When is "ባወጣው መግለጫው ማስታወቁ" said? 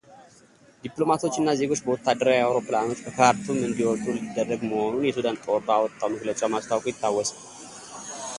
5.69-6.85